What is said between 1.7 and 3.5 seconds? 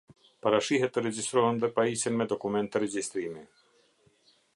pajisen me dokument regjistrimi.